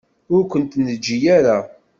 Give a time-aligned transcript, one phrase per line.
[0.33, 1.57] Ur kent-neǧǧi ara.